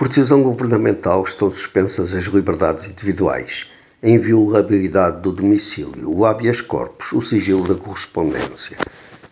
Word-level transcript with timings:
Por 0.00 0.08
decisão 0.08 0.42
governamental 0.42 1.22
estão 1.24 1.50
suspensas 1.50 2.14
as 2.14 2.24
liberdades 2.24 2.88
individuais, 2.88 3.66
a 4.02 4.08
inviolabilidade 4.08 5.20
do 5.20 5.30
domicílio, 5.30 6.10
o 6.10 6.24
habeas 6.24 6.62
corpus, 6.62 7.12
o 7.12 7.20
sigilo 7.20 7.68
da 7.68 7.74
correspondência. 7.74 8.78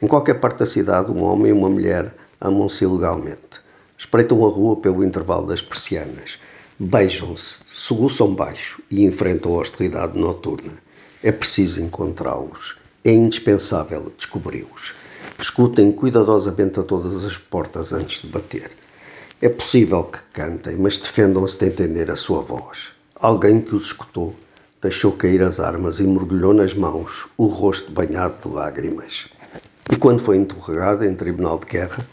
Em 0.03 0.07
qualquer 0.07 0.35
parte 0.35 0.59
da 0.59 0.67
cidade, 0.67 1.11
um 1.11 1.23
homem 1.23 1.49
e 1.49 1.53
uma 1.55 1.71
mulher 1.71 2.15
amam-se 2.39 2.85
ilegalmente. 2.85 3.63
Espreitam 3.97 4.45
a 4.45 4.51
rua 4.51 4.77
pelo 4.77 5.03
intervalo 5.03 5.47
das 5.47 5.63
persianas. 5.63 6.39
Beijam-se, 6.79 7.61
soluçam 7.73 8.35
baixo 8.35 8.83
e 8.91 9.07
enfrentam 9.07 9.55
a 9.55 9.63
hostilidade 9.63 10.19
noturna. 10.19 10.75
É 11.23 11.33
preciso 11.33 11.81
encontrá-los. 11.81 12.77
É 13.03 13.11
indispensável 13.11 14.13
descobri-los. 14.15 14.93
Escutem 15.41 15.91
cuidadosamente 15.91 16.79
a 16.79 16.83
todas 16.83 17.25
as 17.25 17.39
portas 17.39 17.91
antes 17.95 18.21
de 18.21 18.29
bater. 18.29 18.71
É 19.41 19.49
possível 19.49 20.03
que 20.03 20.19
cantem, 20.33 20.77
mas 20.77 20.99
defendam-se 20.99 21.57
de 21.59 21.67
entender 21.67 22.11
a 22.11 22.17
sua 22.17 22.43
voz. 22.43 22.89
Alguém 23.15 23.61
que 23.61 23.73
os 23.73 23.85
escutou 23.85 24.35
deixou 24.83 25.13
cair 25.13 25.43
as 25.43 25.61
armas 25.61 26.01
e 26.01 26.03
mergulhou 26.03 26.53
nas 26.53 26.75
mãos 26.75 27.29
o 27.37 27.47
rosto 27.47 27.93
banhado 27.93 28.35
de 28.43 28.53
lágrimas. 28.53 29.29
E 29.93 29.95
quando 29.95 30.25
foi 30.25 30.39
interrogado 30.39 31.05
em 31.05 31.15
tribunal 31.15 31.61
de 31.61 31.67
guerra, 31.67 32.05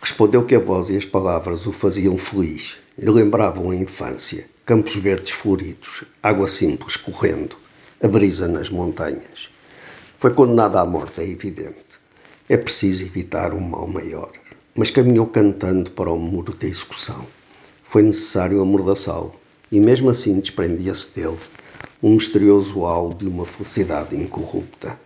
respondeu 0.00 0.44
que 0.44 0.56
a 0.56 0.58
voz 0.58 0.90
e 0.90 0.96
as 0.96 1.04
palavras 1.04 1.64
o 1.64 1.70
faziam 1.70 2.18
feliz 2.18 2.76
e 2.98 3.08
lembravam 3.08 3.70
a 3.70 3.76
infância, 3.76 4.44
campos 4.66 4.96
verdes 4.96 5.30
floridos, 5.30 6.02
água 6.20 6.48
simples 6.48 6.96
correndo, 6.96 7.54
a 8.02 8.08
brisa 8.08 8.48
nas 8.48 8.68
montanhas. 8.68 9.48
Foi 10.18 10.34
condenado 10.34 10.76
à 10.76 10.84
morte, 10.84 11.20
é 11.20 11.28
evidente. 11.28 12.00
É 12.48 12.56
preciso 12.56 13.04
evitar 13.04 13.54
um 13.54 13.60
mal 13.60 13.86
maior 13.86 14.32
mas 14.76 14.90
caminhou 14.90 15.26
cantando 15.26 15.90
para 15.90 16.10
o 16.10 16.18
muro 16.18 16.54
da 16.54 16.66
execução. 16.66 17.26
Foi 17.84 18.02
necessário 18.02 18.60
amordaçá-lo, 18.60 19.34
e 19.70 19.78
mesmo 19.78 20.10
assim 20.10 20.40
desprendia-se 20.40 21.14
dele 21.14 21.38
um 22.02 22.16
misterioso 22.16 22.84
halo 22.84 23.14
de 23.14 23.26
uma 23.26 23.46
felicidade 23.46 24.14
incorrupta. 24.14 24.98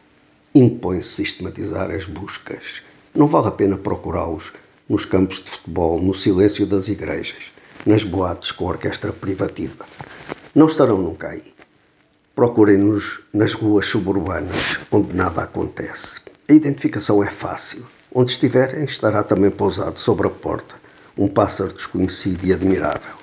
Impõe-se 0.55 1.11
sistematizar 1.11 1.91
as 1.91 2.07
buscas. 2.07 2.83
Não 3.15 3.27
vale 3.27 3.49
a 3.49 3.53
pena 3.53 3.77
procurá-los 3.77 4.53
nos 4.89 5.05
campos 5.05 5.43
de 5.45 5.51
futebol, 5.51 6.01
no 6.01 6.15
silêncio 6.15 6.67
das 6.67 6.89
igrejas, 6.89 7.53
nas 7.85 8.03
boates 8.03 8.51
com 8.51 8.65
orquestra 8.65 9.13
privativa. 9.13 9.87
Não 10.55 10.67
estarão 10.67 10.97
nunca 10.97 11.29
aí. 11.29 11.55
Procurem-nos 12.35 13.21
nas 13.33 13.53
ruas 13.53 13.87
suburbanas, 13.87 14.79
onde 14.91 15.15
nada 15.15 15.43
acontece. 15.43 16.21
A 16.49 16.53
identificação 16.53 17.23
é 17.23 17.31
fácil. 17.31 17.87
Onde 18.15 18.33
estiverem, 18.33 18.85
estará 18.85 19.23
também 19.23 19.51
pousado 19.51 20.01
sobre 20.01 20.27
a 20.27 20.31
porta 20.31 20.77
um 21.17 21.29
pássaro 21.29 21.75
desconhecido 21.75 22.43
e 22.45 22.55
admirável. 22.55 23.17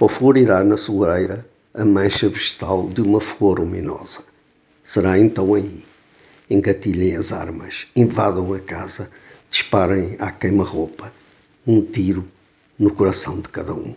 Ou 0.00 0.08
florirá 0.08 0.64
na 0.64 0.76
soleira 0.76 1.46
a 1.72 1.84
mancha 1.84 2.28
vegetal 2.28 2.88
de 2.88 3.00
uma 3.00 3.20
flor 3.20 3.60
luminosa. 3.60 4.22
Será 4.82 5.18
então 5.18 5.54
aí. 5.54 5.84
Engatilhem 6.50 7.14
as 7.14 7.32
armas, 7.32 7.86
invadam 7.94 8.52
a 8.54 8.58
casa, 8.58 9.08
disparem 9.50 10.16
à 10.18 10.32
queima-roupa. 10.32 11.12
Um 11.64 11.82
tiro 11.82 12.26
no 12.76 12.90
coração 12.90 13.40
de 13.40 13.48
cada 13.48 13.72
um. 13.72 13.94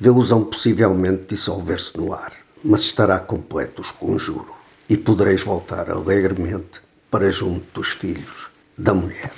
Vê-los 0.00 0.30
possivelmente 0.50 1.26
dissolver-se 1.28 1.96
no 1.96 2.12
ar, 2.12 2.32
mas 2.64 2.80
estará 2.80 3.20
completo 3.20 3.82
o 3.82 3.94
conjuro 3.94 4.54
e 4.88 4.96
podereis 4.96 5.42
voltar 5.42 5.88
alegremente 5.88 6.80
para 7.10 7.30
junto 7.30 7.66
dos 7.74 7.88
filhos 7.88 8.57
da 8.78 8.94
mulher. 8.94 9.30